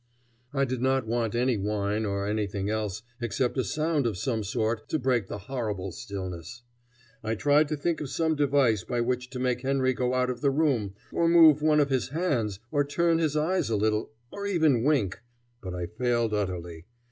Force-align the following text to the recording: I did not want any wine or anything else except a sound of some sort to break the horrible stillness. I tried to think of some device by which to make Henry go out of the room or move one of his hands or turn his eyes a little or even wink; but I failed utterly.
I 0.51 0.65
did 0.65 0.81
not 0.81 1.05
want 1.05 1.35
any 1.35 1.57
wine 1.57 2.07
or 2.07 2.25
anything 2.25 2.71
else 2.71 3.03
except 3.21 3.55
a 3.59 3.63
sound 3.63 4.07
of 4.07 4.17
some 4.17 4.43
sort 4.43 4.89
to 4.89 4.97
break 4.97 5.27
the 5.27 5.37
horrible 5.37 5.91
stillness. 5.91 6.63
I 7.23 7.35
tried 7.35 7.67
to 7.67 7.77
think 7.77 8.01
of 8.01 8.09
some 8.09 8.35
device 8.35 8.83
by 8.83 8.99
which 9.01 9.29
to 9.29 9.37
make 9.37 9.61
Henry 9.61 9.93
go 9.93 10.15
out 10.15 10.31
of 10.31 10.41
the 10.41 10.49
room 10.49 10.95
or 11.13 11.27
move 11.29 11.61
one 11.61 11.79
of 11.79 11.91
his 11.91 12.07
hands 12.09 12.57
or 12.71 12.83
turn 12.83 13.19
his 13.19 13.37
eyes 13.37 13.69
a 13.69 13.75
little 13.75 14.09
or 14.31 14.47
even 14.47 14.83
wink; 14.83 15.21
but 15.61 15.75
I 15.75 15.85
failed 15.85 16.33
utterly. 16.33 16.87